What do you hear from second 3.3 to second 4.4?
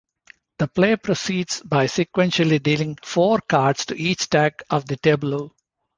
cards to each